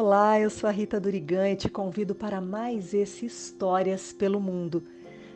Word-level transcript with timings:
Olá, 0.00 0.38
eu 0.38 0.48
sou 0.48 0.68
a 0.68 0.70
Rita 0.70 1.00
Durigan 1.00 1.50
e 1.50 1.56
te 1.56 1.68
convido 1.68 2.14
para 2.14 2.40
mais 2.40 2.94
esse 2.94 3.26
Histórias 3.26 4.12
pelo 4.12 4.38
Mundo. 4.38 4.80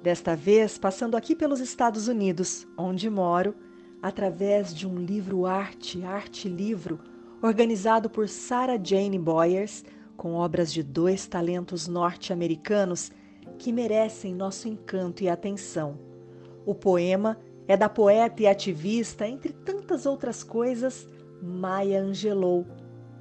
Desta 0.00 0.36
vez, 0.36 0.78
passando 0.78 1.16
aqui 1.16 1.34
pelos 1.34 1.58
Estados 1.58 2.06
Unidos, 2.06 2.64
onde 2.78 3.10
moro, 3.10 3.52
através 4.00 4.72
de 4.72 4.86
um 4.86 4.96
livro 4.96 5.44
arte, 5.44 6.04
arte 6.04 6.48
livro, 6.48 7.00
organizado 7.42 8.08
por 8.08 8.28
Sarah 8.28 8.78
Jane 8.80 9.18
Boyers, 9.18 9.84
com 10.16 10.34
obras 10.34 10.72
de 10.72 10.84
dois 10.84 11.26
talentos 11.26 11.88
norte-americanos 11.88 13.10
que 13.58 13.72
merecem 13.72 14.36
nosso 14.36 14.68
encanto 14.68 15.24
e 15.24 15.28
atenção. 15.28 15.98
O 16.64 16.76
poema 16.76 17.40
é 17.66 17.76
da 17.76 17.88
poeta 17.88 18.44
e 18.44 18.46
ativista, 18.46 19.26
entre 19.26 19.52
tantas 19.52 20.06
outras 20.06 20.44
coisas, 20.44 21.08
Maya 21.42 22.00
Angelou 22.00 22.64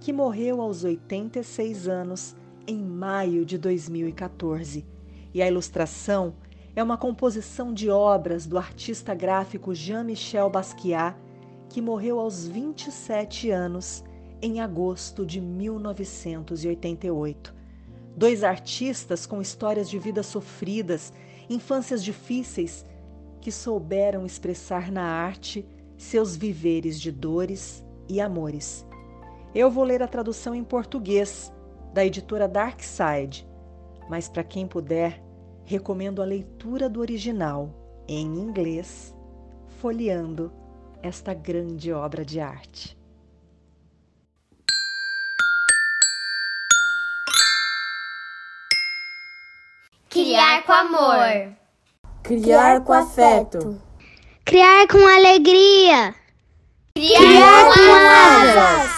que 0.00 0.12
morreu 0.12 0.60
aos 0.60 0.82
86 0.84 1.88
anos 1.88 2.36
em 2.66 2.82
maio 2.82 3.44
de 3.44 3.56
2014. 3.58 4.84
E 5.32 5.40
a 5.42 5.48
ilustração 5.48 6.34
é 6.74 6.82
uma 6.82 6.96
composição 6.96 7.72
de 7.72 7.88
obras 7.90 8.44
do 8.46 8.58
artista 8.58 9.14
gráfico 9.14 9.72
Jean-Michel 9.74 10.50
Basquiat, 10.50 11.16
que 11.68 11.82
morreu 11.82 12.20
aos 12.20 12.46
27 12.46 13.50
anos 13.50 14.04
em 14.40 14.60
agosto 14.60 15.26
de 15.26 15.40
1988. 15.40 17.52
Dois 18.16 18.44
artistas 18.44 19.26
com 19.26 19.40
histórias 19.40 19.90
de 19.90 19.98
vidas 19.98 20.26
sofridas, 20.26 21.12
infâncias 21.48 22.04
difíceis, 22.04 22.84
que 23.40 23.52
souberam 23.52 24.26
expressar 24.26 24.90
na 24.90 25.04
arte 25.04 25.64
seus 25.96 26.34
viveres 26.36 27.00
de 27.00 27.10
dores 27.10 27.82
e 28.08 28.20
amores. 28.20 28.87
Eu 29.54 29.70
vou 29.70 29.84
ler 29.84 30.02
a 30.02 30.08
tradução 30.08 30.54
em 30.54 30.62
português 30.62 31.52
da 31.94 32.04
editora 32.04 32.46
Darkside, 32.46 33.48
mas 34.08 34.28
para 34.28 34.44
quem 34.44 34.66
puder, 34.66 35.22
recomendo 35.64 36.20
a 36.20 36.24
leitura 36.24 36.88
do 36.88 37.00
original 37.00 37.70
em 38.06 38.26
inglês, 38.26 39.14
folheando 39.80 40.52
esta 41.02 41.32
grande 41.32 41.92
obra 41.92 42.24
de 42.24 42.40
arte. 42.40 42.96
Criar 50.10 50.62
com 50.64 50.72
amor. 50.72 51.54
Criar 52.22 52.80
com 52.82 52.92
afeto. 52.92 53.80
Criar 54.44 54.88
com 54.88 54.98
alegria. 54.98 56.14
Criar, 56.94 57.18
Criar 57.18 57.64
com 57.74 57.92
asas. 57.92 58.97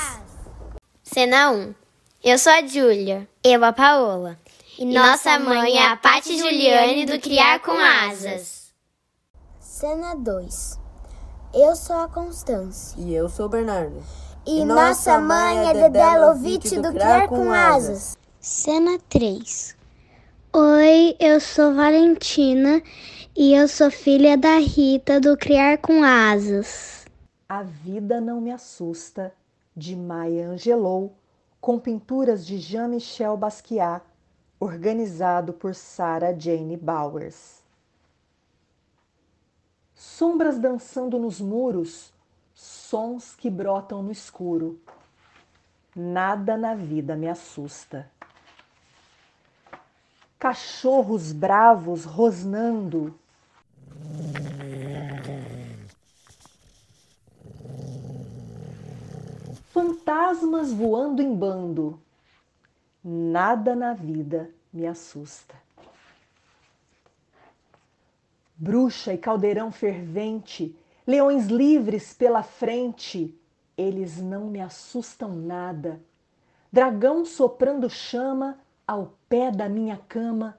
Cena 1.12 1.50
1. 1.50 1.74
Eu 2.22 2.38
sou 2.38 2.52
a 2.52 2.64
Júlia. 2.64 3.28
Eu 3.42 3.64
a 3.64 3.72
Paola. 3.72 4.38
E, 4.78 4.84
e 4.84 4.94
nossa 4.94 5.40
mãe 5.40 5.76
é 5.76 5.88
a 5.88 5.96
Pati 5.96 6.38
Juliane 6.38 7.04
do 7.04 7.18
Criar 7.18 7.58
com 7.58 7.72
Asas. 7.72 8.72
Cena 9.58 10.14
2. 10.14 10.78
Eu 11.52 11.74
sou 11.74 11.96
a 11.96 12.06
Constância. 12.06 12.94
E 12.96 13.12
eu 13.12 13.28
sou 13.28 13.46
o 13.46 13.48
Bernardo. 13.48 14.00
E, 14.46 14.60
e 14.60 14.64
nossa 14.64 15.18
mãe 15.18 15.68
é 15.70 15.72
Dedé 15.74 16.16
Lovitch 16.16 16.74
do 16.74 16.92
Criar 16.92 17.26
com 17.26 17.52
Asas. 17.52 18.16
Cena 18.38 18.96
3. 19.08 19.76
Oi, 20.52 21.16
eu 21.18 21.40
sou 21.40 21.74
Valentina 21.74 22.80
e 23.36 23.52
eu 23.52 23.66
sou 23.66 23.90
filha 23.90 24.38
da 24.38 24.58
Rita 24.58 25.18
do 25.18 25.36
Criar 25.36 25.78
com 25.78 26.04
Asas. 26.04 27.04
A 27.48 27.64
vida 27.64 28.20
não 28.20 28.40
me 28.40 28.52
assusta 28.52 29.32
de 29.76 29.94
Maya 29.96 30.48
Angelou, 30.48 31.16
com 31.60 31.78
pinturas 31.78 32.46
de 32.46 32.58
Jean-Michel 32.58 33.36
Basquiat, 33.36 34.02
organizado 34.58 35.52
por 35.52 35.74
Sarah 35.74 36.32
Jane 36.38 36.76
Bowers. 36.76 37.62
Sombras 39.94 40.58
dançando 40.58 41.18
nos 41.18 41.40
muros, 41.40 42.12
sons 42.54 43.34
que 43.34 43.50
brotam 43.50 44.02
no 44.02 44.10
escuro. 44.10 44.80
Nada 45.94 46.56
na 46.56 46.74
vida 46.74 47.16
me 47.16 47.28
assusta. 47.28 48.10
Cachorros 50.38 51.32
bravos 51.32 52.04
rosnando 52.04 53.14
fantasmas 59.80 60.70
voando 60.70 61.22
em 61.22 61.34
bando. 61.34 61.98
Nada 63.02 63.74
na 63.74 63.94
vida 63.94 64.50
me 64.70 64.86
assusta. 64.86 65.54
Bruxa 68.54 69.14
e 69.14 69.18
caldeirão 69.18 69.72
fervente, 69.72 70.76
leões 71.06 71.46
livres 71.46 72.12
pela 72.12 72.42
frente, 72.42 73.34
eles 73.74 74.20
não 74.20 74.48
me 74.48 74.60
assustam 74.60 75.34
nada. 75.34 75.98
Dragão 76.70 77.24
soprando 77.24 77.88
chama 77.88 78.58
ao 78.86 79.14
pé 79.30 79.50
da 79.50 79.66
minha 79.66 79.96
cama. 79.96 80.58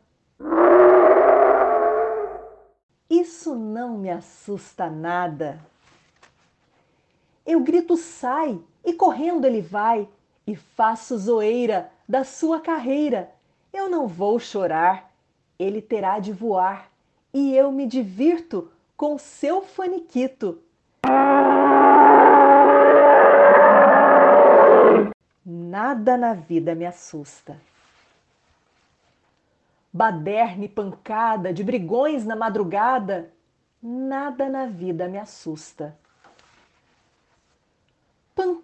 Isso 3.08 3.54
não 3.54 4.00
me 4.00 4.10
assusta 4.10 4.90
nada. 4.90 5.60
Eu 7.52 7.60
grito 7.60 7.98
sai 7.98 8.58
e 8.82 8.94
correndo 8.94 9.44
ele 9.44 9.62
vai, 9.62 10.08
e 10.48 10.56
faço 10.56 11.18
zoeira 11.18 11.92
da 12.08 12.24
sua 12.24 12.62
carreira. 12.62 13.30
Eu 13.74 13.90
não 13.90 14.08
vou 14.08 14.40
chorar, 14.40 15.12
ele 15.60 15.82
terá 15.82 16.18
de 16.20 16.32
voar, 16.32 16.90
e 17.34 17.54
eu 17.54 17.70
me 17.70 17.86
divirto 17.86 18.72
com 18.96 19.18
seu 19.18 19.62
faniquito. 19.62 20.62
Nada 25.46 26.16
na 26.16 26.34
vida 26.34 26.74
me 26.74 26.86
assusta. 26.86 27.60
Baderne 29.92 30.70
pancada 30.70 31.52
de 31.54 31.66
brigões 31.66 32.26
na 32.26 32.38
madrugada, 32.38 33.30
nada 33.84 34.48
na 34.48 34.68
vida 34.68 35.10
me 35.10 35.18
assusta 35.18 36.00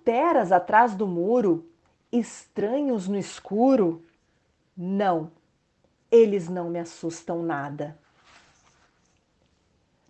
panteras 0.08 0.54
atrás 0.54 0.96
do 0.96 1.06
muro, 1.06 1.70
estranhos 2.10 3.10
no 3.10 3.18
escuro? 3.18 4.02
Não, 4.76 5.30
eles 6.10 6.48
não 6.48 6.70
me 6.70 6.80
assustam 6.80 7.44
nada. 7.44 8.00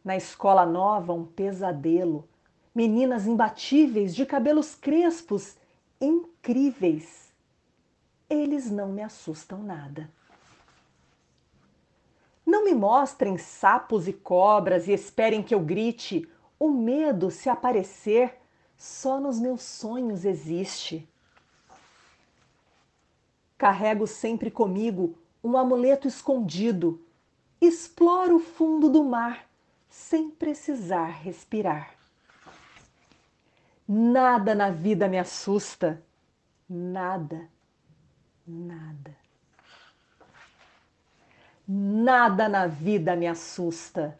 Na 0.05 0.15
escola 0.15 0.67
nova, 0.67 1.13
um 1.13 1.25
pesadelo. 1.25 2.29
Meninas 2.75 3.25
imbatíveis 3.25 4.15
de 4.15 4.23
cabelos 4.23 4.75
crespos, 4.75 5.57
incríveis. 5.99 7.33
Eles 8.29 8.69
não 8.69 8.89
me 8.89 9.01
assustam 9.01 9.63
nada. 9.63 10.11
Não 12.45 12.65
me 12.65 12.75
mostrem 12.75 13.35
sapos 13.39 14.07
e 14.07 14.13
cobras 14.13 14.87
e 14.87 14.91
esperem 14.91 15.41
que 15.41 15.55
eu 15.55 15.59
grite. 15.59 16.29
O 16.59 16.69
medo, 16.69 17.31
se 17.31 17.49
aparecer, 17.49 18.39
só 18.77 19.19
nos 19.19 19.39
meus 19.39 19.63
sonhos 19.63 20.23
existe. 20.23 21.07
Carrego 23.57 24.05
sempre 24.05 24.51
comigo 24.51 25.17
um 25.43 25.57
amuleto 25.57 26.07
escondido. 26.07 27.01
Exploro 27.59 28.35
o 28.35 28.39
fundo 28.39 28.87
do 28.89 29.03
mar 29.03 29.49
sem 29.89 30.29
precisar 30.29 31.07
respirar. 31.23 31.95
Nada 33.87 34.53
na 34.53 34.69
vida 34.69 35.07
me 35.07 35.17
assusta. 35.17 36.03
Nada, 36.69 37.49
nada. 38.45 39.15
Nada 41.67 42.47
na 42.47 42.67
vida 42.67 43.15
me 43.15 43.25
assusta. 43.27 44.19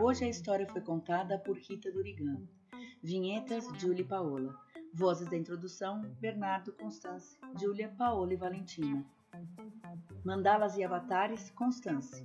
Hoje 0.00 0.24
a 0.24 0.28
história 0.28 0.64
foi 0.64 0.80
contada 0.80 1.36
por 1.40 1.58
Rita 1.58 1.90
Durigan. 1.90 2.40
Vinhetas, 3.02 3.66
Julie 3.80 4.04
Paola. 4.04 4.56
Vozes 4.94 5.28
da 5.28 5.36
introdução, 5.36 6.02
Bernardo 6.20 6.72
Constance, 6.72 7.36
Júlia, 7.60 7.92
Paola 7.98 8.32
e 8.32 8.36
Valentina. 8.36 9.04
Mandalas 10.24 10.76
e 10.76 10.84
avatares, 10.84 11.50
Constance. 11.50 12.24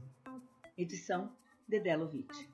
Edição, 0.78 1.32
Dedelovitch. 1.68 2.53